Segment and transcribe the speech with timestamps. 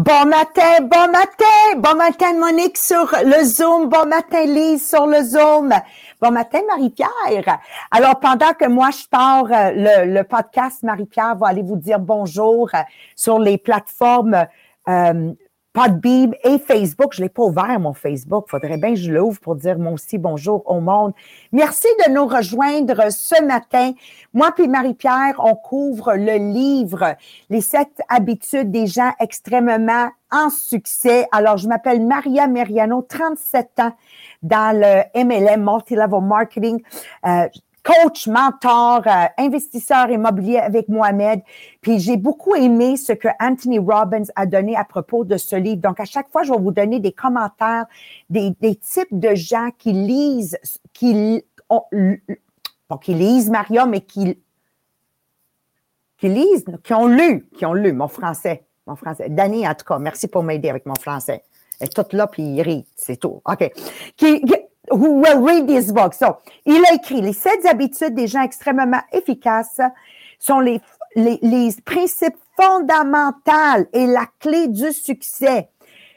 [0.00, 5.22] Bon matin, bon matin, bon matin Monique sur le Zoom, bon matin Lise sur le
[5.22, 5.74] Zoom,
[6.22, 7.58] bon matin Marie-Pierre.
[7.90, 12.70] Alors pendant que moi je pars euh, le, podcast, Marie-Pierre va aller vous dire bonjour
[12.72, 12.78] euh,
[13.14, 14.46] sur les plateformes
[14.88, 15.32] euh,
[15.72, 17.14] Podbeam et Facebook.
[17.14, 18.46] Je l'ai pas ouvert, mon Facebook.
[18.48, 21.12] Faudrait bien que je l'ouvre pour dire moi aussi bonjour au monde.
[21.52, 23.92] Merci de nous rejoindre ce matin.
[24.34, 27.14] Moi puis Marie-Pierre, on couvre le livre
[27.50, 31.26] Les sept habitudes des gens extrêmement en succès.
[31.32, 33.92] Alors, je m'appelle Maria Meriano, 37 ans
[34.42, 36.82] dans le MLM, Multi-Level Marketing.
[37.26, 37.48] Euh,
[37.82, 41.40] coach, mentor, euh, investisseur immobilier avec Mohamed.
[41.80, 45.80] Puis j'ai beaucoup aimé ce que Anthony Robbins a donné à propos de ce livre.
[45.80, 47.86] Donc à chaque fois, je vais vous donner des commentaires
[48.28, 50.58] des, des types de gens qui lisent,
[50.92, 51.82] qui ont,
[52.88, 54.38] pas qui lisent Maria, mais qui
[56.18, 59.30] qui lisent, qui ont lu, qui ont lu mon français, mon français.
[59.30, 61.42] Danny, en tout cas, merci pour m'aider avec mon français.
[61.80, 63.40] Elle est toute là, puis il rit, c'est tout.
[63.46, 63.72] OK.
[64.18, 64.42] Qui,
[64.90, 66.14] who will read this book.
[66.14, 69.80] So, il a écrit les sept habitudes des gens extrêmement efficaces
[70.38, 70.80] sont les,
[71.14, 75.68] les, les principes fondamentaux et la clé du succès.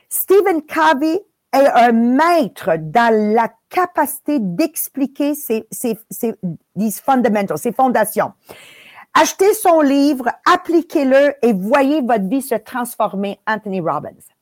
[0.09, 6.35] Stephen Covey est un maître dans la capacité d'expliquer ces, ces, ces
[6.77, 8.33] these fundamentals, ces fondations.
[9.13, 14.32] Achetez son livre, appliquez-le et voyez votre vie se transformer, Anthony Robbins.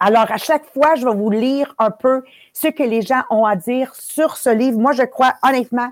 [0.00, 3.44] Alors, à chaque fois, je vais vous lire un peu ce que les gens ont
[3.44, 4.78] à dire sur ce livre.
[4.78, 5.90] Moi, je crois honnêtement,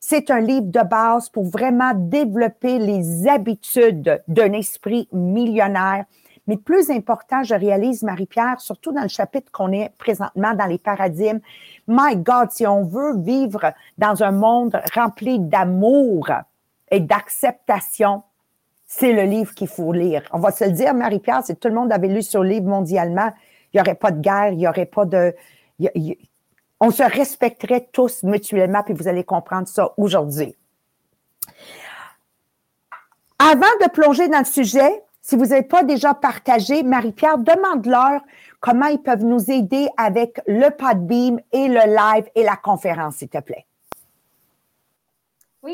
[0.00, 6.04] c'est un livre de base pour vraiment développer les habitudes d'un esprit millionnaire.
[6.46, 10.78] Mais plus important, je réalise, Marie-Pierre, surtout dans le chapitre qu'on est présentement dans les
[10.78, 11.40] paradigmes,
[11.88, 16.30] my God, si on veut vivre dans un monde rempli d'amour
[16.90, 18.22] et d'acceptation,
[18.86, 20.22] c'est le livre qu'il faut lire.
[20.32, 23.30] On va se le dire, Marie-Pierre, si tout le monde avait lu ce livre mondialement,
[23.74, 25.34] n'y aurait pas de guerre, il n'y aurait pas de...
[26.80, 30.56] on se respecterait tous mutuellement, puis vous allez comprendre ça aujourd'hui.
[33.38, 38.22] Avant de plonger dans le sujet, si vous n'avez pas déjà partagé, Marie-Pierre, demande-leur
[38.60, 43.28] comment ils peuvent nous aider avec le Podbeam et le live et la conférence, s'il
[43.28, 43.67] te plaît.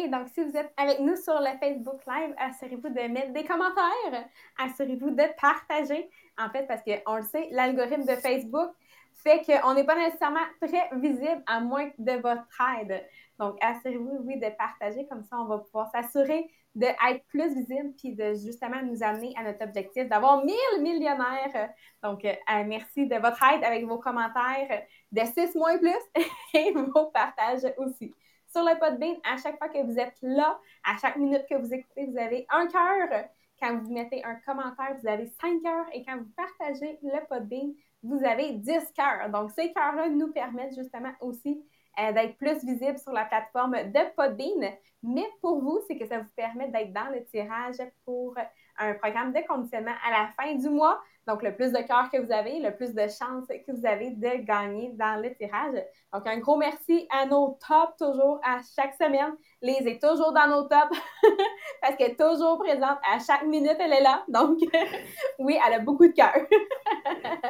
[0.09, 4.29] Donc si vous êtes avec nous sur le Facebook Live, assurez-vous de mettre des commentaires,
[4.59, 6.11] assurez-vous de partager.
[6.37, 8.71] En fait, parce qu'on le sait, l'algorithme de Facebook
[9.15, 13.05] fait qu'on n'est pas nécessairement très visible à moins de votre aide.
[13.39, 15.07] Donc, assurez-vous, oui, de partager.
[15.07, 19.45] Comme ça, on va pouvoir s'assurer d'être plus visible puis de justement nous amener à
[19.45, 21.71] notre objectif d'avoir 1000 millionnaires.
[22.03, 22.35] Donc, euh,
[22.67, 25.93] merci de votre aide avec vos commentaires de 6 mois et plus
[26.55, 28.13] et vos partages aussi
[28.55, 31.75] sur le Podbean, à chaque fois que vous êtes là, à chaque minute que vous
[31.75, 33.25] écoutez, vous avez un cœur.
[33.61, 35.87] Quand vous mettez un commentaire, vous avez cinq cœurs.
[35.93, 37.73] Et quand vous partagez le Podbean,
[38.05, 39.29] vous avez 10 cœurs.
[39.31, 41.65] Donc, ces cœurs-là nous permettent justement aussi
[41.99, 44.73] euh, d'être plus visibles sur la plateforme de Podbean.
[45.03, 48.37] Mais pour vous, c'est que ça vous permet d'être dans le tirage pour
[48.79, 51.01] un programme de conditionnement à la fin du mois.
[51.27, 54.11] Donc, le plus de cœur que vous avez, le plus de chances que vous avez
[54.11, 55.83] de gagner dans le tirage.
[56.13, 59.35] Donc, un gros merci à nos tops toujours à chaque semaine.
[59.65, 60.99] Lise est toujours dans nos tops
[61.81, 62.99] parce qu'elle est toujours présente.
[63.11, 64.23] À chaque minute, elle est là.
[64.29, 64.59] Donc,
[65.39, 66.35] oui, elle a beaucoup de cœur.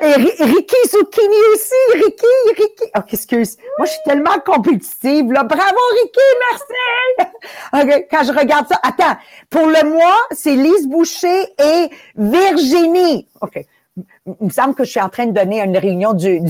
[0.00, 1.74] Et Ricky Zucchini aussi.
[1.94, 2.26] Ricky,
[2.56, 2.84] Ricky.
[2.96, 3.56] Oh, excuse.
[3.78, 5.26] Moi, je suis tellement compétitive.
[5.26, 6.20] Bravo, Ricky.
[6.52, 7.32] Merci.
[7.72, 8.78] OK, quand je regarde ça.
[8.84, 9.18] Attends.
[9.50, 13.28] Pour le mois, c'est Lise Boucher et Virginie.
[13.40, 13.58] OK.
[13.96, 16.40] Il me semble que je suis en train de donner une réunion du,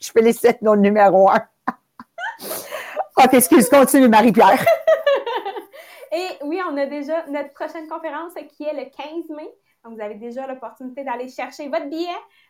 [0.00, 1.42] je félicite nos numéro un.
[3.16, 4.64] Ok, excuse, continue, Marie-Pierre.
[6.12, 9.48] Et oui, on a déjà notre prochaine conférence qui est le 15 mai.
[9.84, 12.08] Donc, vous avez déjà l'opportunité d'aller chercher votre billet.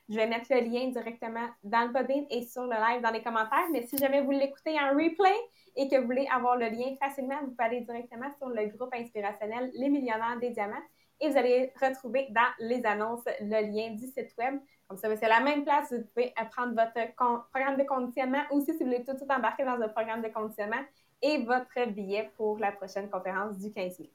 [0.09, 3.23] Je vais mettre le lien directement dans le podin et sur le live dans les
[3.23, 3.67] commentaires.
[3.73, 5.35] Mais si jamais vous l'écoutez en replay
[5.77, 8.95] et que vous voulez avoir le lien facilement, vous pouvez aller directement sur le groupe
[8.95, 10.77] inspirationnel Les Millionnaires des Diamants
[11.21, 14.59] et vous allez retrouver dans les annonces le lien du site web.
[14.89, 15.93] Comme ça, c'est la même place.
[15.93, 17.15] Vous pouvez prendre votre
[17.51, 20.29] programme de conditionnement aussi si vous voulez tout de suite embarquer dans un programme de
[20.29, 20.83] conditionnement
[21.23, 24.13] et votre billet pour la prochaine conférence du 15 mai.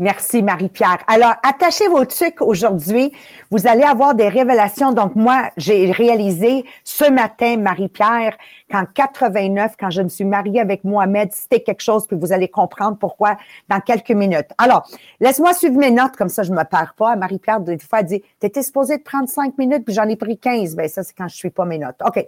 [0.00, 0.98] Merci Marie-Pierre.
[1.08, 3.12] Alors, attachez vos trucs aujourd'hui.
[3.50, 4.92] Vous allez avoir des révélations.
[4.92, 8.36] Donc, moi, j'ai réalisé ce matin, Marie-Pierre,
[8.70, 12.46] qu'en 89, quand je me suis mariée avec Mohamed, c'était quelque chose, puis vous allez
[12.46, 14.46] comprendre pourquoi dans quelques minutes.
[14.56, 17.16] Alors, laisse-moi suivre mes notes, comme ça je me perds pas.
[17.16, 20.38] Marie-Pierre, des fois, elle dit, t'étais supposé de prendre cinq minutes, puis j'en ai pris
[20.38, 20.76] 15.
[20.76, 22.00] Ben, ça, c'est quand je suis pas mes notes.
[22.06, 22.24] OK.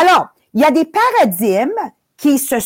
[0.00, 1.74] Alors, il y a des paradigmes
[2.20, 2.56] qui se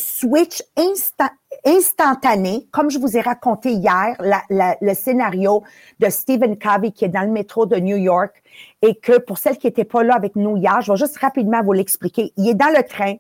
[0.77, 1.31] instant,
[1.65, 4.17] instantané, comme je vous ai raconté hier,
[4.51, 5.62] le scénario
[6.01, 8.43] de Stephen Covey qui est dans le métro de New York
[8.83, 11.62] et que pour celles qui n'étaient pas là avec nous hier, je vais juste rapidement
[11.62, 12.33] vous l'expliquer.
[12.37, 13.15] Il est dans le train,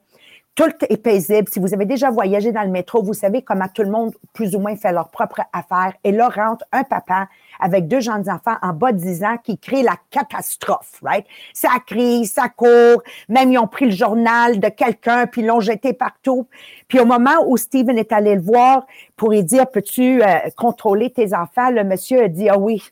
[0.54, 1.48] tout est paisible.
[1.50, 4.54] Si vous avez déjà voyagé dans le métro, vous savez comment tout le monde, plus
[4.54, 5.94] ou moins, fait leur propre affaire.
[6.04, 7.28] Et là rentre un papa
[7.58, 11.26] avec deux jeunes enfants en bas de 10 ans qui crée la catastrophe, right?
[11.52, 13.02] Ça crie, ça court.
[13.28, 16.46] Même ils ont pris le journal de quelqu'un puis l'ont jeté partout.
[16.86, 18.86] Puis au moment où Steven est allé le voir
[19.16, 21.70] pour lui dire, peux-tu euh, contrôler tes enfants?
[21.70, 22.82] Le monsieur a dit, ah oui,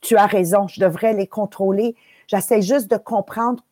[0.00, 1.94] tu as raison, je devrais les contrôler.
[2.26, 3.62] J'essaie juste de comprendre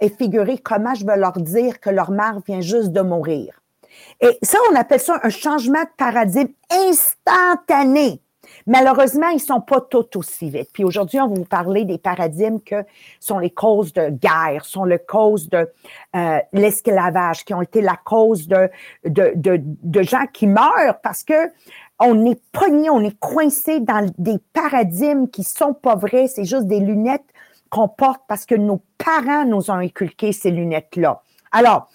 [0.00, 3.60] et figurer comment je veux leur dire que leur mère vient juste de mourir.
[4.20, 8.20] Et ça, on appelle ça un changement de paradigme instantané.
[8.66, 10.70] Malheureusement, ils sont pas tous aussi vite.
[10.72, 12.84] Puis aujourd'hui, on va vous parler des paradigmes que
[13.18, 15.68] sont les causes de guerre, sont les causes de
[16.16, 18.70] euh, l'esclavage, qui ont été la cause de,
[19.04, 21.50] de, gens qui meurent parce que
[21.98, 26.28] on est pogné, on est coincé dans des paradigmes qui sont pas vrais.
[26.28, 27.24] C'est juste des lunettes
[27.70, 31.22] qu'on porte parce que nos parents nous ont inculqué ces lunettes-là.
[31.52, 31.88] Alors,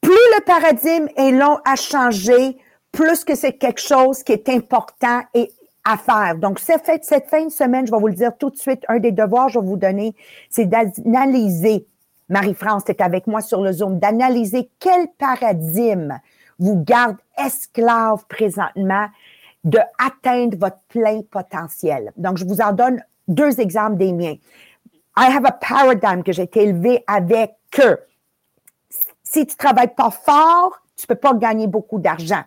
[0.00, 2.58] plus le paradigme est long à changer,
[2.92, 5.50] plus que c'est quelque chose qui est important et
[5.84, 6.36] à faire.
[6.36, 9.12] Donc, cette, fin de semaine, je vais vous le dire tout de suite, un des
[9.12, 10.14] devoirs que je vais vous donner,
[10.48, 11.86] c'est d'analyser,
[12.28, 16.18] Marie-France, tu es avec moi sur le Zoom, d'analyser quel paradigme
[16.58, 19.08] vous garde esclave présentement
[19.64, 22.12] de atteindre votre plein potentiel.
[22.16, 24.36] Donc, je vous en donne deux exemples des miens.
[25.16, 27.98] I have a paradigm que j'ai été élevé avec que
[29.22, 32.42] si tu travailles pas fort, tu peux pas gagner beaucoup d'argent.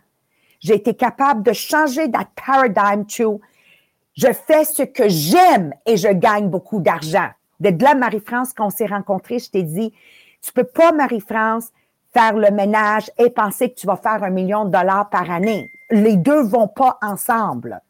[0.59, 3.41] J'ai été capable de changer that paradigm to
[4.15, 7.29] je fais ce que j'aime et je gagne beaucoup d'argent.
[7.59, 9.93] De là, Marie-France, quand on s'est rencontrés, je t'ai dit,
[10.41, 11.71] tu peux pas, Marie-France,
[12.13, 15.69] faire le ménage et penser que tu vas faire un million de dollars par année.
[15.91, 17.81] Les deux vont pas ensemble.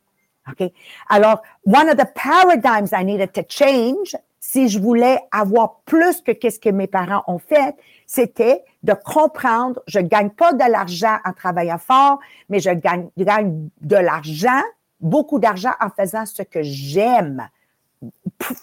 [0.50, 0.72] OK?
[1.10, 6.32] Alors, one of the paradigms I needed to change, si je voulais avoir plus que
[6.32, 7.76] qu'est-ce que mes parents ont fait,
[8.06, 12.20] c'était de comprendre, je gagne pas de l'argent en travaillant fort,
[12.50, 14.62] mais je gagne, je gagne de l'argent,
[15.00, 17.48] beaucoup d'argent en faisant ce que j'aime.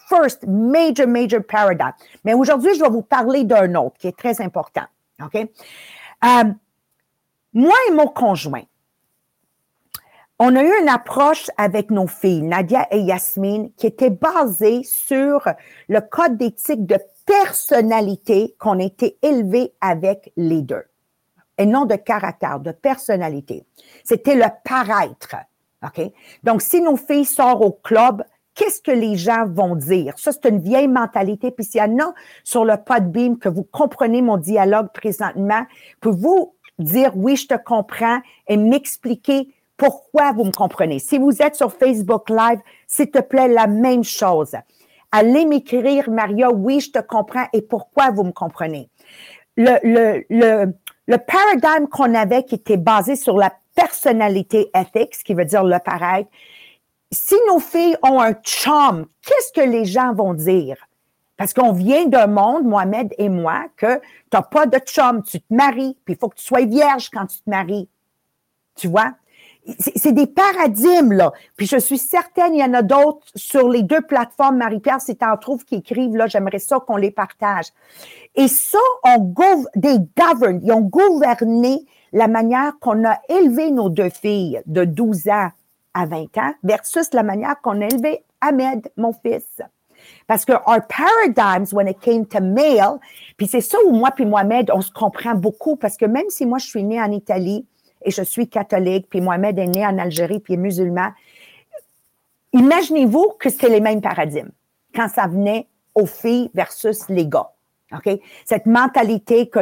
[0.09, 1.93] First, major, major paradigm.
[2.25, 4.85] Mais aujourd'hui, je vais vous parler d'un autre qui est très important.
[5.21, 5.35] OK?
[5.35, 6.45] Euh,
[7.55, 8.63] moi et mon conjoint,
[10.45, 15.49] on a eu une approche avec nos filles, Nadia et Yasmine, qui était basée sur
[15.89, 20.83] le code d'éthique de personnalité qu'on était élevé avec les deux.
[21.59, 23.65] Et non de caractère, de personnalité.
[24.03, 25.37] C'était le paraître.
[25.85, 26.11] OK?
[26.43, 28.25] Donc, si nos filles sortent au club,
[28.57, 30.19] qu'est-ce que les gens vont dire?
[30.19, 31.53] Ça, c'est une vieille mentalité.
[31.53, 35.65] Puis s'il y en a sur le Podbeam que vous comprenez mon dialogue présentement,
[36.01, 41.01] pouvez-vous dire oui, je te comprends et m'expliquer pourquoi vous me comprenez?
[41.01, 44.55] Si vous êtes sur Facebook Live, s'il te plaît, la même chose.
[45.11, 48.89] Allez m'écrire, Maria, oui, je te comprends et pourquoi vous me comprenez?
[49.57, 55.65] Le, paradigme qu'on avait qui était basé sur la personnalité ethics, ce qui veut dire
[55.65, 56.29] le pareil,
[57.11, 60.77] si nos filles ont un chum, qu'est-ce que les gens vont dire?
[61.37, 65.41] Parce qu'on vient d'un monde, Mohamed et moi, que tu n'as pas de chum, tu
[65.41, 67.89] te maries, puis il faut que tu sois vierge quand tu te maries.
[68.77, 69.13] Tu vois?
[69.79, 71.33] C'est des paradigmes, là.
[71.57, 74.57] Puis je suis certaine, il y en a d'autres sur les deux plateformes.
[74.57, 77.67] Marie-Pierre, si tu en trouves qui écrivent, là, j'aimerais ça qu'on les partage.
[78.35, 79.35] Et ça, on
[79.77, 85.29] des govern, ils ont gouverné la manière qu'on a élevé nos deux filles de 12
[85.29, 85.51] ans
[85.95, 89.63] à 20 ans versus la manière qu'on a élevé Ahmed, mon fils.
[90.27, 92.99] Parce que our paradigms when it came to male,
[93.37, 96.45] puis c'est ça où moi puis Mohamed, on se comprend beaucoup parce que même si
[96.45, 97.67] moi je suis née en Italie,
[98.05, 101.11] et je suis catholique, puis Mohamed est né en Algérie, puis est musulman.
[102.53, 104.51] Imaginez-vous que c'était les mêmes paradigmes
[104.95, 107.51] quand ça venait aux filles versus les gars.
[108.45, 109.61] Cette mentalité que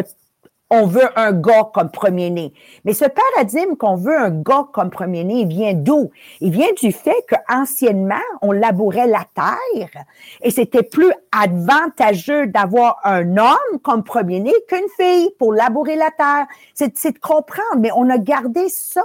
[0.71, 2.53] on veut un gars comme premier-né.
[2.85, 6.11] Mais ce paradigme qu'on veut un gars comme premier-né, il vient d'où?
[6.41, 10.05] Il vient du fait qu'anciennement, on labourait la terre
[10.41, 16.47] et c'était plus avantageux d'avoir un homme comme premier-né qu'une fille pour labourer la terre.
[16.75, 19.03] C'est, de comprendre, mais on a gardé ça.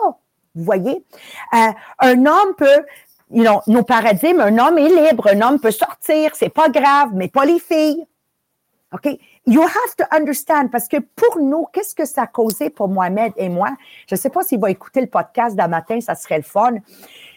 [0.53, 1.03] Vous voyez?
[1.53, 2.85] Euh, un homme peut
[3.31, 7.09] you know, nos paradigmes, un homme est libre, un homme peut sortir, c'est pas grave,
[7.13, 8.05] mais pas les filles.
[8.93, 9.17] OK?
[9.47, 13.31] You have to understand, parce que pour nous, qu'est-ce que ça a causé pour Mohamed
[13.37, 13.69] et moi?
[14.07, 16.73] Je ne sais pas s'il va écouter le podcast d'un matin, ça serait le fun.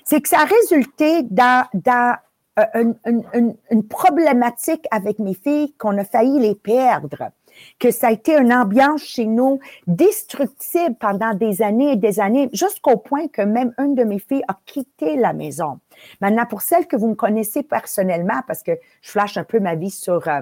[0.05, 2.17] C'est que ça a résulté dans, dans
[2.59, 2.65] euh,
[3.05, 7.31] une, une, une, problématique avec mes filles qu'on a failli les perdre.
[7.79, 12.49] que ça a été une ambiance chez nous destructible pendant des années et des années,
[12.53, 15.79] jusqu'au point que même une de mes filles a quitté la maison.
[16.21, 18.73] Maintenant, pour celles que vous me connaissez personnellement, parce que
[19.03, 20.41] je flash un peu ma vie sur euh,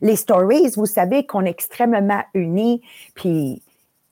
[0.00, 2.82] les stories, vous savez qu'on est extrêmement unis,
[3.14, 3.62] puis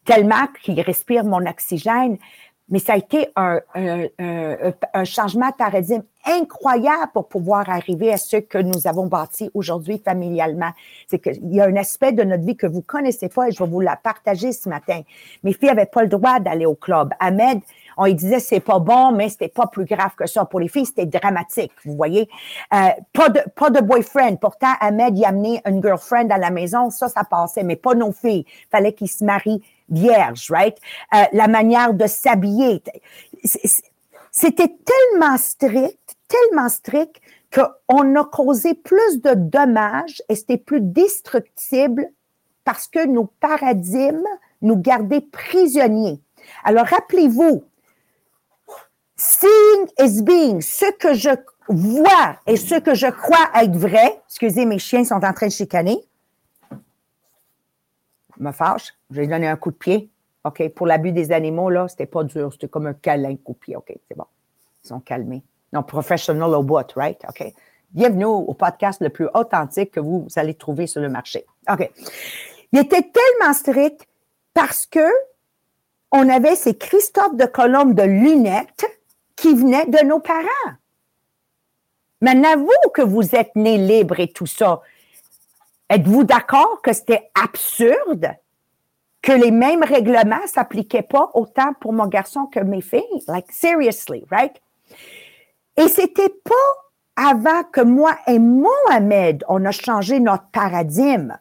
[0.04, 2.18] tellement qu'ils respirent mon oxygène
[2.73, 3.61] mais ça a été un,
[5.04, 10.71] changement de paradigme incroyable pour pouvoir arriver à ce que nous avons bâti aujourd'hui familialement.
[11.06, 13.62] C'est qu'il y a un aspect de notre vie que vous connaissez pas et je
[13.62, 15.02] vais vous la partager ce matin.
[15.42, 17.11] Mes filles n'avaient pas le droit d'aller au club.
[17.21, 17.61] Ahmed,
[17.96, 20.44] on lui disait c'est pas bon, mais c'était pas plus grave que ça.
[20.44, 22.28] Pour les filles, c'était dramatique, vous voyez.
[22.72, 24.37] Euh, pas de pas de boyfriend.
[24.37, 28.12] Pourtant, Ahmed y amenait une girlfriend à la maison, ça, ça passait, mais pas nos
[28.12, 28.46] filles.
[28.70, 30.76] Fallait qu'ils se marient vierge, right?
[31.14, 32.82] Euh, la manière de s'habiller.
[34.30, 37.20] C'était tellement strict, tellement strict
[37.52, 42.08] qu'on a causé plus de dommages et c'était plus destructible
[42.64, 44.26] parce que nos paradigmes
[44.62, 46.20] nous gardaient prisonniers.
[46.64, 47.64] Alors, rappelez-vous,
[49.22, 51.30] seeing is being, ce que je
[51.68, 55.52] vois et ce que je crois être vrai, excusez, mes chiens sont en train de
[55.52, 55.98] chicaner,
[58.38, 60.10] me fâche, je vais donner un coup de pied.
[60.44, 63.58] OK, pour l'abus des animaux, là, c'était pas dur, c'était comme un câlin, coup de
[63.58, 63.76] pied.
[63.76, 64.26] OK, c'est bon.
[64.82, 65.44] Ils sont calmés.
[65.72, 67.22] Non, professional au bout, right?
[67.28, 67.54] OK.
[67.92, 71.46] Bienvenue au podcast le plus authentique que vous, allez trouver sur le marché.
[71.70, 71.88] OK.
[72.72, 74.08] Il était tellement strict
[74.52, 75.08] parce que
[76.10, 78.84] on avait ces Christophe de Colombe de lunettes
[79.42, 80.72] qui venaient de nos parents.
[82.20, 84.80] Maintenant, vous que vous êtes nés libres et tout ça,
[85.92, 88.34] Êtes-vous d'accord que c'était absurde
[89.20, 93.22] que les mêmes règlements s'appliquaient pas autant pour mon garçon que mes filles?
[93.28, 94.58] Like, seriously, right?
[95.76, 101.37] Et c'était pas avant que moi et Mohamed, on a changé notre paradigme,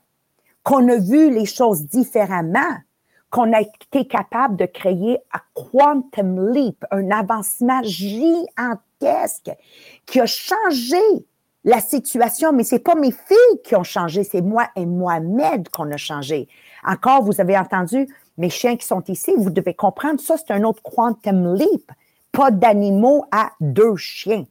[0.63, 2.75] qu'on a vu les choses différemment,
[3.31, 9.51] qu'on a été capable de créer un quantum leap, un avancement gigantesque
[10.05, 11.01] qui a changé
[11.63, 15.89] la situation, mais c'est pas mes filles qui ont changé, c'est moi et Mohamed qu'on
[15.91, 16.49] a changé.
[16.85, 18.07] Encore, vous avez entendu
[18.37, 21.91] mes chiens qui sont ici, vous devez comprendre, ça c'est un autre quantum leap.
[22.31, 24.45] Pas d'animaux à deux chiens.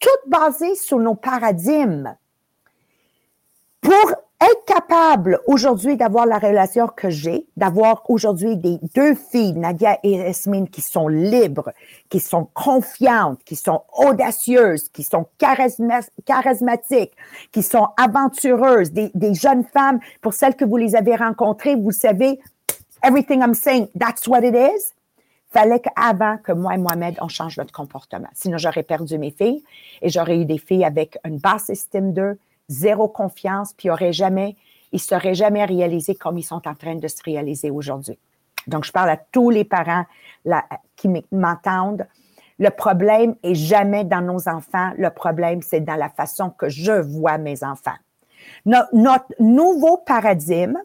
[0.00, 2.14] Tout basé sur nos paradigmes.
[3.80, 9.98] Pour être capable aujourd'hui d'avoir la relation que j'ai, d'avoir aujourd'hui des deux filles, Nadia
[10.04, 11.72] et Esmine, qui sont libres,
[12.08, 17.12] qui sont confiantes, qui sont audacieuses, qui sont charismatiques,
[17.50, 21.90] qui sont aventureuses, des, des jeunes femmes, pour celles que vous les avez rencontrées, vous
[21.90, 22.38] savez,
[23.02, 24.92] everything I'm saying, that's what it is.
[25.50, 28.28] Fallait qu'avant que moi et Mohamed, on change notre comportement.
[28.34, 29.64] Sinon, j'aurais perdu mes filles
[30.02, 32.38] et j'aurais eu des filles avec une basse estime d'eux,
[32.68, 34.56] zéro confiance, puis aurait jamais,
[34.92, 38.18] ils ne seraient jamais réalisés comme ils sont en train de se réaliser aujourd'hui.
[38.66, 40.04] Donc, je parle à tous les parents
[40.96, 42.06] qui m'entendent.
[42.58, 44.92] Le problème est jamais dans nos enfants.
[44.98, 47.96] Le problème, c'est dans la façon que je vois mes enfants.
[48.64, 50.78] notre nouveau paradigme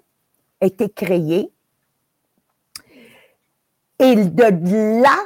[0.61, 1.51] a été créé
[3.99, 5.17] et de là,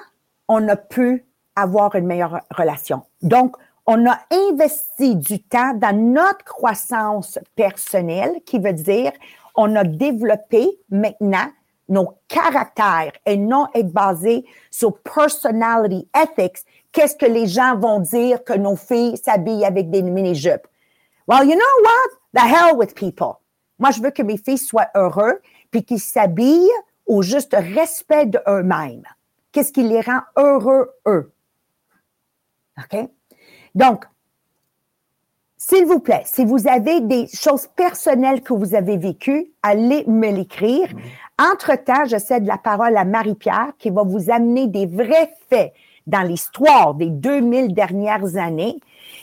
[0.48, 3.04] on a pu avoir une meilleure relation.
[3.22, 3.56] Donc,
[3.88, 9.14] on a investi du temps dans notre croissance personnelle, qui veut dire
[9.56, 11.50] on a développé maintenant
[11.90, 16.60] nos caractères et non être basé sur personality ethics.
[16.92, 20.68] Qu'est-ce que les gens vont dire que nos filles s'habillent avec des mini-jupes?
[21.28, 22.10] Well, you know what?
[22.34, 23.40] The hell with people.
[23.80, 25.42] Moi, je veux que mes filles soient heureux
[25.72, 26.70] puis qu'ils s'habillent
[27.06, 29.04] au juste respect d'eux-mêmes.
[29.52, 31.32] Qu'est-ce qui les rend heureux, eux?
[33.78, 34.06] Donc,
[35.56, 40.32] s'il vous plaît, si vous avez des choses personnelles que vous avez vécues, allez me
[40.32, 40.88] l'écrire.
[41.38, 45.74] Entre-temps, je cède la parole à Marie-Pierre qui va vous amener des vrais faits
[46.08, 48.80] dans l'histoire des 2000 dernières années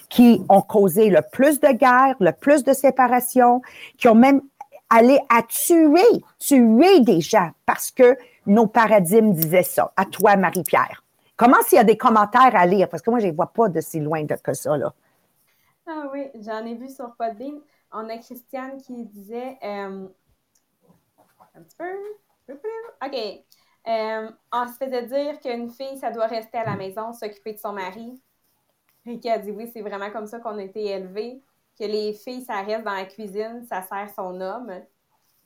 [0.08, 3.60] qui ont causé le plus de guerres, le plus de séparations,
[3.98, 4.40] qui ont même
[4.88, 9.92] allé à tuer, tuer des gens parce que nos paradigmes disaient ça.
[9.96, 11.03] À toi, Marie-Pierre.
[11.36, 12.88] Comment s'il y a des commentaires à lire?
[12.88, 14.76] Parce que moi, je ne les vois pas de si loin que ça.
[14.76, 14.94] Là.
[15.86, 17.60] Ah oui, j'en ai vu sur Podbean.
[17.92, 20.06] On a Christiane qui disait euh,
[21.54, 22.54] un petit peu.
[23.04, 23.16] OK.
[23.86, 27.58] Euh, on se faisait dire qu'une fille, ça doit rester à la maison, s'occuper de
[27.58, 28.20] son mari.
[29.04, 31.42] Ricky a dit oui, c'est vraiment comme ça qu'on a été élevés.
[31.78, 34.72] Que les filles, ça reste dans la cuisine, ça sert son homme.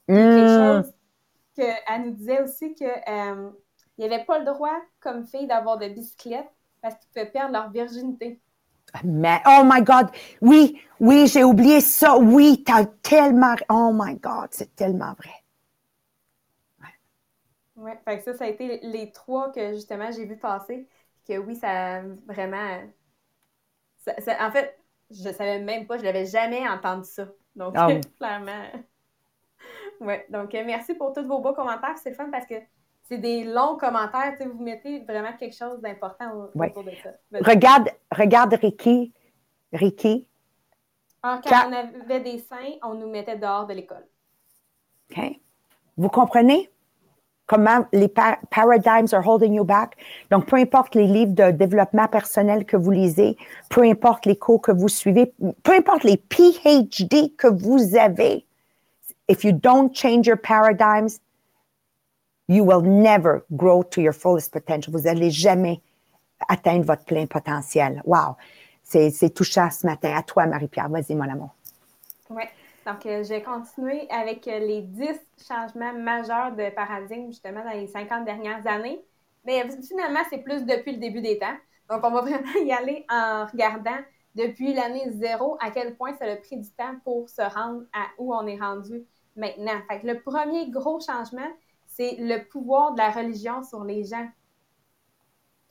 [0.06, 0.82] Quelque hmm.
[0.82, 0.94] chose
[1.54, 3.50] qu'elle nous disait aussi que euh,
[3.98, 6.48] ils n'avaient pas le droit, comme fille, d'avoir de bicyclette
[6.80, 8.40] parce qu'ils pouvaient perdre leur virginité.
[9.04, 10.08] Mais, oh my God,
[10.40, 12.16] oui, oui, j'ai oublié ça.
[12.16, 15.34] Oui, t'as tellement, oh my God, c'est tellement vrai.
[17.76, 20.88] Oui, fait que ça, ça a été les trois que justement j'ai vu passer.
[21.26, 22.80] Que oui, ça vraiment.
[24.06, 24.76] en fait,
[25.10, 27.28] je savais même pas, je n'avais jamais entendu ça.
[27.54, 27.88] Donc, ah
[28.18, 28.64] clairement.
[30.00, 31.96] Oui, donc euh, merci pour tous vos beaux commentaires.
[32.02, 32.54] C'est fun parce que
[33.08, 34.36] c'est des longs commentaires.
[34.40, 37.10] Vous mettez vraiment quelque chose d'important autour de ça.
[37.40, 39.12] Regarde, regarde Ricky.
[39.72, 40.26] Ricky.
[41.22, 44.06] Ah, quand, on avait des seins, on nous mettait dehors de l'école.
[45.10, 45.40] OK.
[45.96, 46.70] Vous comprenez?
[47.48, 49.96] comment les paradigms are holding you back?
[50.30, 53.36] Donc, peu importe les livres de développement personnel que vous lisez,
[53.70, 55.32] peu importe les cours que vous suivez,
[55.64, 58.46] peu importe les PhD que vous avez,
[59.28, 61.18] if you don't change your paradigms,
[62.48, 64.92] you will never grow to your fullest potential.
[64.92, 65.80] Vous n'allez jamais
[66.48, 68.02] atteindre votre plein potentiel.
[68.04, 68.36] Wow!
[68.82, 70.16] C'est touchant ce matin.
[70.16, 70.88] À toi, Marie-Pierre.
[70.88, 71.54] Vas-y, mon amour.
[72.30, 72.44] Oui.
[72.86, 75.08] Donc, euh, je vais continuer avec euh, les 10
[75.46, 78.98] changements majeurs de paradigme, justement, dans les 50 dernières années.
[79.44, 81.56] Mais finalement, c'est plus depuis le début des temps.
[81.90, 83.98] Donc, on va vraiment y aller en regardant
[84.34, 88.06] depuis l'année zéro à quel point ça a pris du temps pour se rendre à
[88.16, 89.04] où on est rendu
[89.36, 89.80] maintenant.
[89.90, 91.48] Fait que le premier gros changement,
[91.98, 94.28] c'est le pouvoir de la religion sur les gens.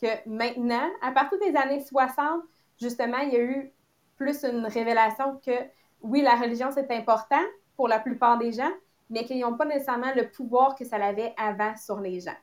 [0.01, 2.43] Que maintenant, à partir des années 60,
[2.79, 3.73] justement, il y a eu
[4.17, 5.53] plus une révélation que
[6.01, 7.41] oui, la religion, c'est important
[7.77, 8.71] pour la plupart des gens,
[9.09, 12.37] mais qu'ils n'ont pas nécessairement le pouvoir que ça avait avant sur les gens.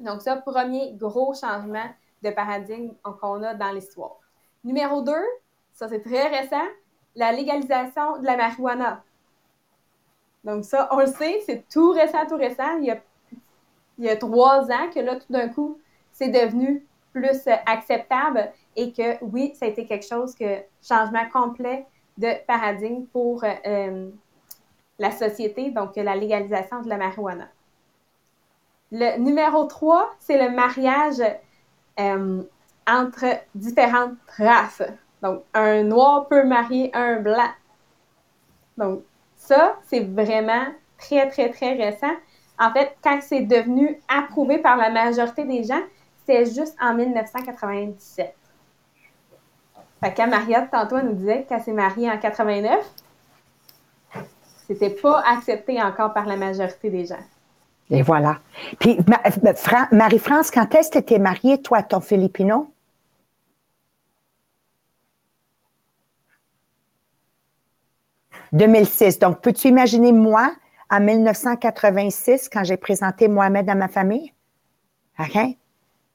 [0.00, 1.86] Donc, ça, premier gros changement
[2.22, 4.18] de paradigme qu'on a dans l'histoire.
[4.64, 5.12] Numéro 2,
[5.74, 6.66] ça c'est très récent,
[7.14, 9.04] la légalisation de la marijuana.
[10.44, 12.78] Donc, ça, on le sait, c'est tout récent, tout récent.
[12.78, 12.96] Il
[13.98, 15.78] y a, trois ans que là, tout d'un coup,
[16.12, 21.86] c'est devenu plus acceptable et que oui, ça a été quelque chose que changement complet
[22.18, 24.10] de paradigme pour euh, euh,
[24.98, 27.48] la société, donc la légalisation de la marijuana.
[28.92, 31.22] Le numéro 3, c'est le mariage
[31.98, 32.42] euh,
[32.86, 34.82] entre différentes races.
[35.22, 37.50] Donc, un noir peut marier un blanc.
[38.76, 39.02] Donc,
[39.44, 40.66] ça, c'est vraiment
[40.98, 42.12] très, très, très récent.
[42.58, 45.82] En fait, quand c'est devenu approuvé par la majorité des gens,
[46.26, 48.34] c'est juste en 1997.
[50.02, 52.78] Fait quand Mariotte, tantôt, nous disait qu'elle s'est mariée en 89,
[54.66, 57.22] c'était pas accepté encore par la majorité des gens.
[57.90, 58.38] Et voilà.
[58.80, 58.98] Puis,
[59.92, 62.70] Marie-France, quand est-ce que tu étais mariée, toi, ton Filipino?
[68.54, 69.18] «2006.
[69.18, 70.54] Donc, peux-tu imaginer moi,
[70.88, 74.32] en 1986, quand j'ai présenté Mohamed à ma famille?
[75.18, 75.36] OK?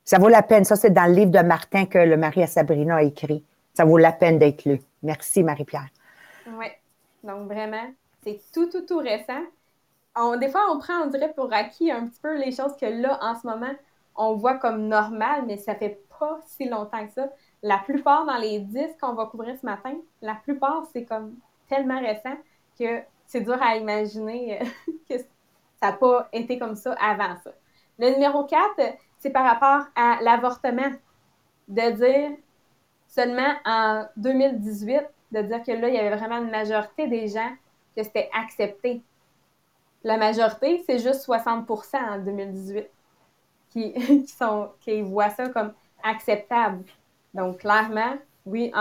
[0.06, 0.64] Ça vaut la peine.
[0.64, 3.44] Ça, c'est dans le livre de Martin que le mari à Sabrina a écrit.
[3.74, 4.82] Ça vaut la peine d'être lu.
[5.04, 5.90] Merci, Marie-Pierre.
[6.58, 6.68] Oui.
[7.24, 7.92] Donc, vraiment,
[8.24, 9.44] c'est tout, tout, tout récent.
[10.40, 13.20] des fois, on prend, on dirait, pour acquis un petit peu les choses que là,
[13.22, 13.74] en ce moment,
[14.16, 17.30] on voit comme normales, mais ça fait pas si longtemps que ça.
[17.64, 21.36] La plupart dans les 10 qu'on va couvrir ce matin, la plupart, c'est comme
[21.70, 22.36] tellement récent
[22.78, 24.60] que c'est dur à imaginer
[25.10, 27.52] que ça n'a pas été comme ça avant ça.
[27.98, 28.60] Le numéro 4,
[29.20, 30.92] c'est par rapport à l'avortement.
[31.68, 32.38] De dire,
[33.08, 37.52] seulement en 2018 de dire que là, il y avait vraiment une majorité des gens
[37.96, 39.02] que c'était accepté.
[40.04, 42.88] La majorité, c'est juste 60% en 2018
[43.70, 46.84] qui, qui, sont, qui voient ça comme acceptable.
[47.34, 48.16] Donc, clairement,
[48.50, 48.72] oui,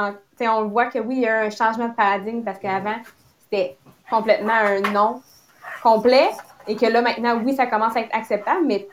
[0.41, 2.97] on voit que oui, il y a un changement de paradigme parce qu'avant,
[3.43, 3.77] c'était
[4.11, 5.23] complètement un non
[5.83, 6.31] complet
[6.67, 8.89] et que là, maintenant, oui, ça commence à être acceptable, mais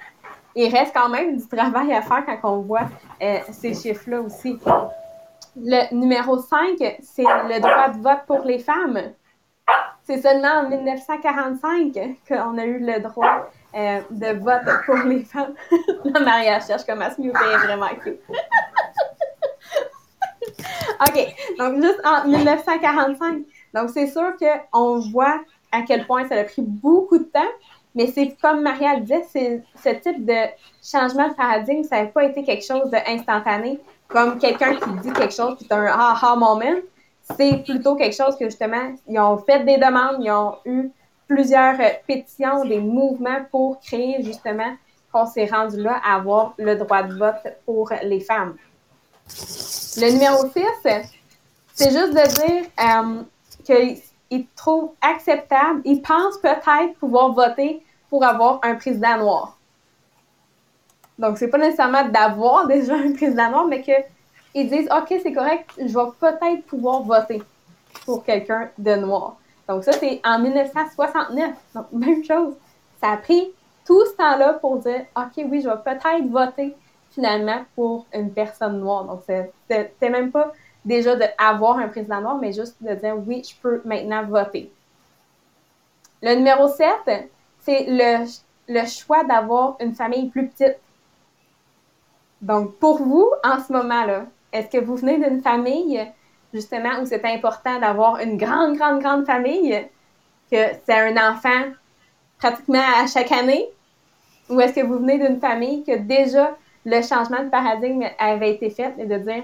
[0.55, 2.87] il reste quand même du travail à faire quand on voit
[3.21, 4.57] euh, ces chiffres-là aussi.
[5.57, 8.99] Le numéro 5, c'est le droit de vote pour les femmes.
[10.03, 11.93] C'est seulement en 1945
[12.27, 15.55] qu'on a eu le droit euh, de vote pour les femmes.
[16.05, 18.21] La Maria cherche comment se muter vraiment cute.
[21.01, 23.43] OK, donc juste en 1945.
[23.73, 24.33] Donc c'est sûr
[24.71, 25.41] qu'on voit
[25.71, 27.41] à quel point ça a pris beaucoup de temps,
[27.93, 30.47] mais c'est comme Maria disait, ce type de
[30.83, 35.33] changement de paradigme, ça n'a pas été quelque chose d'instantané comme quelqu'un qui dit quelque
[35.33, 36.75] chose, qui est un aha moment,
[37.35, 40.91] c'est plutôt quelque chose que justement, ils ont fait des demandes, ils ont eu
[41.27, 44.75] plusieurs euh, pétitions, des mouvements pour créer justement
[45.11, 48.55] qu'on s'est rendu là à avoir le droit de vote pour les femmes.
[49.97, 50.63] Le numéro 6,
[51.73, 53.23] c'est juste de dire euh,
[53.63, 59.57] qu'ils trouvent acceptable, ils pensent peut-être pouvoir voter pour avoir un président noir.
[61.17, 63.91] Donc, c'est pas nécessairement d'avoir déjà un président noir, mais que
[64.53, 67.43] ils disent OK, c'est correct, je vais peut-être pouvoir voter
[68.05, 69.35] pour quelqu'un de noir.
[69.67, 71.51] Donc, ça, c'est en 1969.
[71.73, 72.53] Donc, même chose.
[73.01, 73.51] Ça a pris
[73.85, 76.75] tout ce temps-là pour dire OK, oui, je vais peut-être voter
[77.15, 79.05] finalement pour une personne noire.
[79.05, 83.55] Donc, c'est même pas déjà d'avoir un président noir, mais juste de dire oui, je
[83.59, 84.71] peux maintenant voter.
[86.21, 86.87] Le numéro 7,
[87.61, 88.25] c'est le,
[88.67, 90.77] le choix d'avoir une famille plus petite.
[92.41, 96.05] Donc, pour vous, en ce moment-là, est-ce que vous venez d'une famille,
[96.53, 99.87] justement, où c'est important d'avoir une grande, grande, grande famille,
[100.51, 101.71] que c'est un enfant
[102.37, 103.67] pratiquement à chaque année?
[104.49, 108.69] Ou est-ce que vous venez d'une famille que déjà le changement de paradigme avait été
[108.69, 109.43] fait et de dire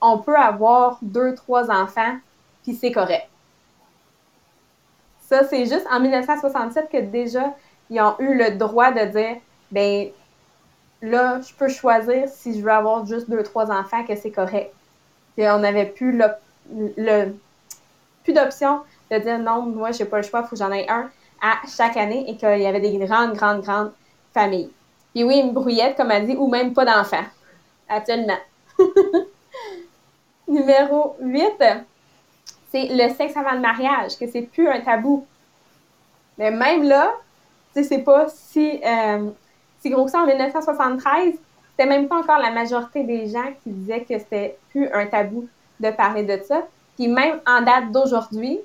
[0.00, 2.16] on peut avoir deux, trois enfants,
[2.62, 3.28] puis c'est correct.
[5.20, 7.54] Ça, c'est juste en 1967 que déjà,
[7.90, 9.36] ils ont eu le droit de dire,
[9.70, 10.08] ben
[11.02, 14.72] là, je peux choisir si je veux avoir juste deux, trois enfants, que c'est correct.
[15.36, 17.34] On n'avait plus le,
[18.24, 20.88] plus d'options de dire non, moi, j'ai pas le choix, il faut que j'en ai
[20.88, 21.10] un
[21.42, 23.92] à chaque année et qu'il y avait des grandes, grandes, grandes
[24.32, 24.70] familles.
[25.14, 27.24] Puis oui, une brouillette, comme elle dit, ou même pas d'enfants.
[27.88, 28.38] Actuellement.
[30.48, 31.44] Numéro 8,
[32.70, 35.26] c'est le sexe avant le mariage, que c'est plus un tabou.
[36.36, 37.12] Mais même là,
[37.74, 39.30] c'est pas si, euh,
[39.80, 41.34] si gros que ça en 1973,
[41.70, 45.48] c'était même pas encore la majorité des gens qui disaient que c'était plus un tabou
[45.80, 46.66] de parler de ça.
[46.96, 48.58] Puis même en date d'aujourd'hui,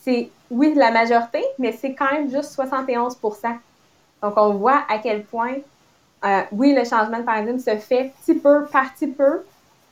[0.00, 3.16] c'est oui la majorité, mais c'est quand même juste 71
[4.22, 5.56] Donc on voit à quel point,
[6.24, 9.44] euh, oui, le changement de paradigme se fait petit peu par petit peu,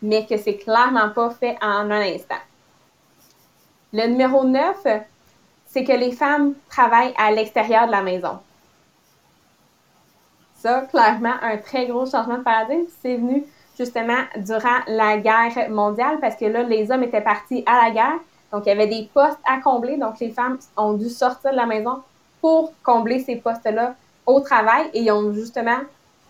[0.03, 2.37] mais que c'est clairement pas fait en un instant.
[3.93, 4.87] Le numéro 9,
[5.67, 8.39] c'est que les femmes travaillent à l'extérieur de la maison.
[10.57, 12.85] Ça, clairement, un très gros changement de paradigme.
[13.01, 13.45] C'est venu
[13.79, 18.19] justement durant la guerre mondiale parce que là, les hommes étaient partis à la guerre.
[18.53, 19.97] Donc, il y avait des postes à combler.
[19.97, 22.03] Donc, les femmes ont dû sortir de la maison
[22.41, 23.95] pour combler ces postes-là
[24.27, 24.91] au travail.
[24.95, 25.79] Et ils ont justement,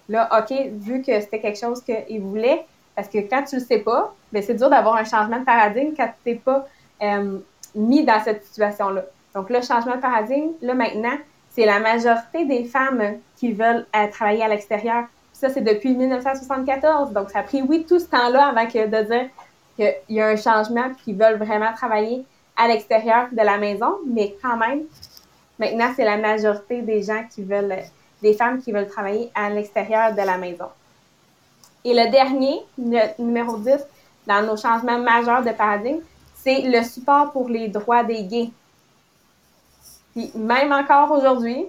[0.09, 3.79] là, OK, vu que c'était quelque chose qu'ils voulaient, parce que quand tu le sais
[3.79, 6.67] pas, ben c'est dur d'avoir un changement de paradigme quand tu n'es pas
[7.03, 7.39] euh,
[7.75, 9.05] mis dans cette situation-là.
[9.35, 11.17] Donc, le changement de paradigme, là, maintenant,
[11.51, 15.05] c'est la majorité des femmes qui veulent euh, travailler à l'extérieur.
[15.33, 17.13] Ça, c'est depuis 1974.
[17.13, 19.29] Donc, ça a pris, oui, tout ce temps-là avant que de dire
[19.77, 22.25] qu'il y a un changement qui veulent vraiment travailler
[22.57, 23.99] à l'extérieur de la maison.
[24.07, 24.83] Mais quand même,
[25.61, 27.77] maintenant, c'est la majorité des gens qui veulent,
[28.23, 30.69] des femmes qui veulent travailler à l'extérieur de la maison.
[31.85, 33.77] Et le dernier, le numéro 10,
[34.27, 36.01] dans nos changements majeurs de paradigme,
[36.35, 38.51] c'est le support pour les droits des gays.
[40.13, 41.67] Puis même encore aujourd'hui,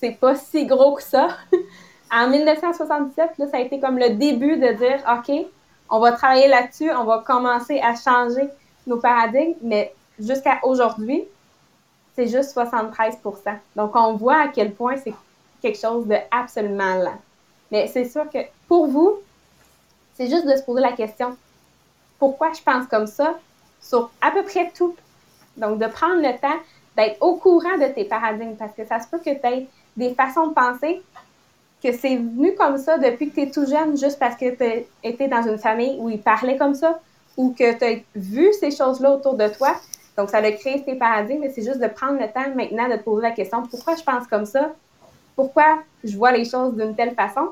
[0.00, 1.28] c'est pas si gros que ça.
[2.12, 5.46] en 1977, là, ça a été comme le début de dire OK,
[5.88, 8.48] on va travailler là-dessus, on va commencer à changer
[8.86, 11.24] nos paradigmes, mais jusqu'à aujourd'hui,
[12.14, 13.18] c'est juste 73%
[13.76, 15.14] Donc, on voit à quel point c'est
[15.60, 17.18] quelque chose de absolument lent.
[17.70, 19.18] Mais c'est sûr que pour vous,
[20.14, 21.36] c'est juste de se poser la question
[22.18, 23.34] pourquoi je pense comme ça
[23.80, 24.94] sur à peu près tout?
[25.56, 26.58] Donc, de prendre le temps
[26.96, 30.14] d'être au courant de tes paradigmes parce que ça se peut que tu aies des
[30.14, 31.02] façons de penser
[31.82, 34.86] que c'est venu comme ça depuis que tu es tout jeune juste parce que tu
[35.02, 36.98] étais dans une famille où ils parlaient comme ça
[37.36, 39.76] ou que tu as vu ces choses-là autour de toi.
[40.16, 42.96] Donc, ça a créé tes paradigmes, mais c'est juste de prendre le temps maintenant de
[42.96, 44.72] te poser la question pourquoi je pense comme ça?
[45.34, 47.48] Pourquoi je vois les choses d'une telle façon?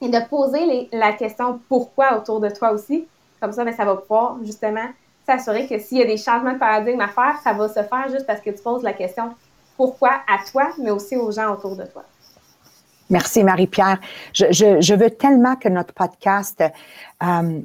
[0.00, 3.06] Et de poser la question pourquoi autour de toi aussi.
[3.40, 4.86] Comme ça, ben, ça va pouvoir justement
[5.26, 8.08] s'assurer que s'il y a des changements de paradigme à faire, ça va se faire
[8.10, 9.34] juste parce que tu poses la question
[9.76, 12.04] pourquoi à toi, mais aussi aux gens autour de toi.
[13.10, 13.98] Merci, Marie-Pierre.
[14.32, 16.62] Je, veux tellement que notre podcast
[17.22, 17.60] euh,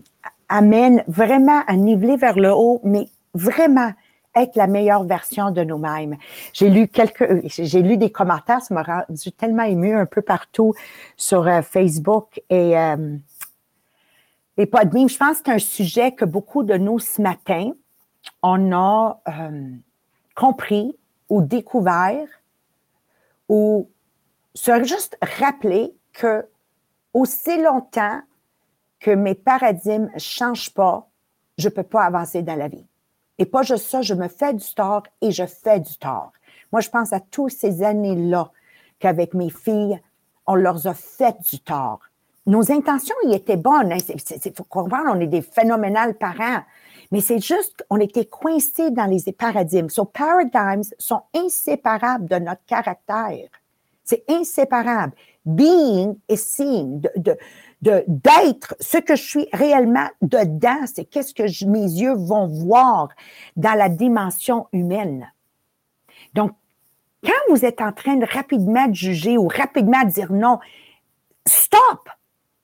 [0.50, 3.92] amène vraiment à niveler vers le haut, mais vraiment
[4.42, 6.18] être la meilleure version de nous-mêmes.
[6.54, 6.90] J'ai lu
[7.22, 10.74] euh, des commentaires, ça m'a rendu tellement ému un peu partout
[11.16, 12.76] sur euh, Facebook et
[14.58, 17.72] de Je pense que c'est un sujet que beaucoup de nous ce matin,
[18.42, 19.72] on a euh,
[20.36, 20.98] compris
[21.30, 22.28] ou découvert
[23.50, 23.90] ou
[24.54, 26.46] se juste rappeler que
[27.14, 28.22] aussi longtemps
[29.00, 31.08] que mes paradigmes ne changent pas,
[31.58, 32.86] je ne peux pas avancer dans la vie.
[33.40, 36.32] Et pas juste ça, je me fais du tort et je fais du tort.
[36.72, 38.52] Moi, je pense à toutes ces années-là
[39.00, 40.00] qu'avec mes filles,
[40.46, 42.00] on leur a fait du tort
[42.48, 43.92] nos intentions y étaient bonnes.
[43.92, 44.52] Il hein.
[44.56, 46.64] faut comprendre, on est des phénoménales parents.
[47.12, 49.90] Mais c'est juste qu'on était coincés dans les paradigmes.
[49.90, 53.50] So, paradigms sont inséparables de notre caractère.
[54.04, 55.14] C'est inséparable.
[55.46, 57.02] Being et seeing.
[57.16, 57.38] De
[57.82, 63.10] d'être ce que je suis réellement dedans, c'est qu'est-ce que mes yeux vont voir
[63.56, 65.32] dans la dimension humaine.
[66.34, 66.54] Donc,
[67.24, 70.60] quand vous êtes en train de rapidement juger ou rapidement dire non,
[71.48, 72.10] stop!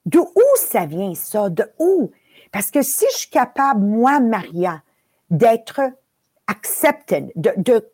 [0.06, 1.48] De où ça vient ça?
[1.48, 2.10] De où?
[2.52, 4.82] Parce que si je suis capable, moi, Maria,
[5.30, 5.80] d'être
[6.46, 7.88] accepted, de, de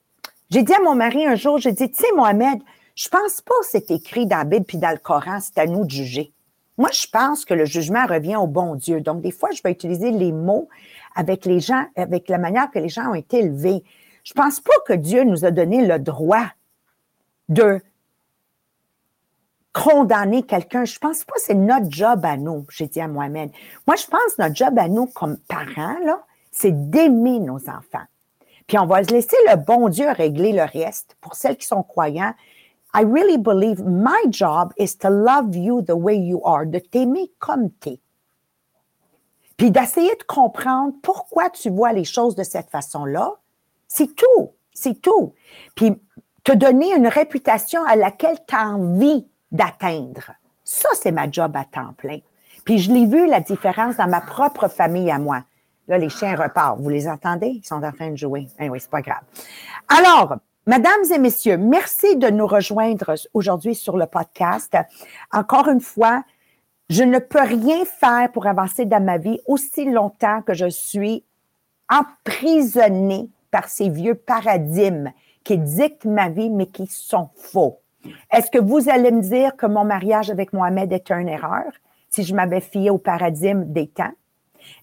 [0.51, 2.61] j'ai dit à mon mari un jour, j'ai dit, tu sais, Mohamed,
[2.97, 5.67] je pense pas que c'est écrit dans la Bible puis dans le Coran, c'est à
[5.67, 6.33] nous de juger.
[6.81, 9.03] Moi, je pense que le jugement revient au bon Dieu.
[9.03, 10.71] Donc, des fois, je vais utiliser les mots
[11.15, 13.85] avec les gens, avec la manière que les gens ont été élevés.
[14.25, 16.47] Je pense pas que Dieu nous a donné le droit
[17.51, 17.83] de
[19.75, 20.87] condamner quelqu'un.
[20.87, 23.51] Je pense pas que c'est notre job à nous, j'ai dit à Mohamed.
[23.87, 28.07] Moi, je pense que notre job à nous comme parents, là, c'est d'aimer nos enfants.
[28.67, 31.15] Puis on va laisser le bon Dieu régler le reste.
[31.21, 32.33] Pour celles qui sont croyants,
[32.95, 37.31] I really believe my job is to love you the way you are, de t'aimer
[37.39, 38.01] comme t'es.
[39.57, 43.35] Puis d'essayer de comprendre pourquoi tu vois les choses de cette façon-là.
[43.87, 44.53] C'est tout.
[44.73, 45.35] C'est tout.
[45.75, 45.95] Puis
[46.45, 50.33] te donner une réputation à laquelle tu as envie d'atteindre.
[50.65, 52.21] Ça, c'est ma job à temps plein.
[52.65, 55.43] Puis je l'ai vu, la différence dans ma propre famille à moi.
[55.89, 56.81] Là, les chiens repartent.
[56.81, 57.49] Vous les entendez?
[57.49, 58.49] Ils sont en train de jouer.
[58.61, 59.23] oui, c'est pas grave.
[59.89, 60.37] Alors,
[60.71, 64.77] mesdames et messieurs, merci de nous rejoindre aujourd'hui sur le podcast.
[65.33, 66.23] Encore une fois,
[66.89, 71.25] je ne peux rien faire pour avancer dans ma vie aussi longtemps que je suis
[71.89, 75.11] emprisonnée par ces vieux paradigmes
[75.43, 77.81] qui dictent ma vie, mais qui sont faux.
[78.33, 81.73] Est-ce que vous allez me dire que mon mariage avec Mohamed est une erreur
[82.11, 84.13] si je m'avais fié au paradigme des temps?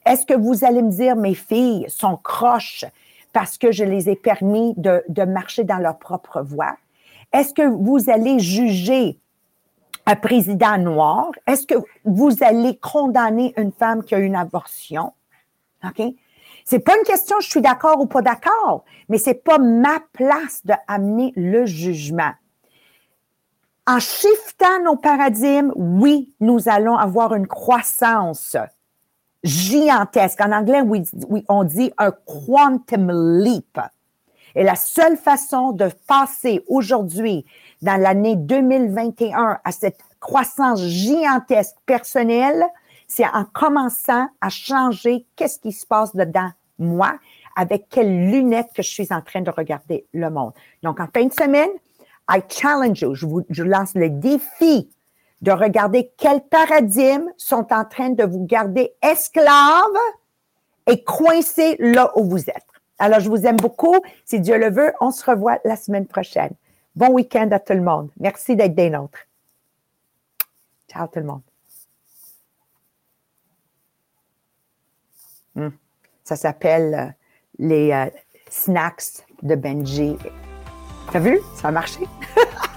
[0.06, 2.84] Est-ce que vous allez me dire mes filles sont croches
[3.34, 6.76] parce que je les ai permis de, marcher dans leur propre voie?
[7.34, 9.20] Est-ce que vous allez juger
[10.06, 11.32] un président noir?
[11.46, 15.14] Est-ce que vous allez condamner une femme qui a une abortion?
[15.84, 16.02] OK?
[16.66, 20.66] C'est pas une question je suis d'accord ou pas d'accord, mais c'est pas ma place
[20.66, 22.34] de amener le jugement.
[23.86, 28.58] En shiftant nos paradigmes, oui, nous allons avoir une croissance
[29.48, 30.42] gigantesque.
[30.42, 30.82] En anglais,
[31.50, 33.80] on dit un quantum leap.
[34.56, 37.46] Et la seule façon de passer aujourd'hui,
[37.82, 42.64] dans l'année 2021, à cette croissance gigantesque personnelle,
[43.08, 47.16] c'est en commençant à changer qu'est-ce qui se passe dedans moi,
[47.56, 50.54] avec quelles lunettes que je suis en train de regarder le monde.
[50.84, 51.70] Donc, en fin de semaine,
[52.30, 54.90] I challenge you, je vous je lance le défi
[55.42, 60.00] de regarder quels paradigmes sont en train de vous garder esclaves
[60.88, 62.66] et coincés là où vous êtes.
[63.00, 64.02] Alors, je vous aime beaucoup.
[64.26, 66.52] Si Dieu le veut, on se revoit la semaine prochaine.
[66.96, 68.10] Bon week-end à tout le monde.
[68.20, 69.20] Merci d'être des nôtres.
[70.90, 71.42] Ciao tout le monde.
[75.54, 75.70] Hmm.
[76.24, 77.08] Ça s'appelle euh,
[77.60, 78.10] les euh,
[78.50, 80.18] snacks de Benji.
[81.12, 81.40] T'as vu?
[81.56, 82.02] Ça a marché?